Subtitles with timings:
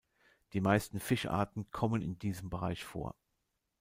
[0.53, 3.13] Die meisten Fischarten kommen in diesem Bereich vor.